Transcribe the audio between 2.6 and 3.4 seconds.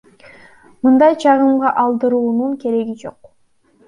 кереги жок.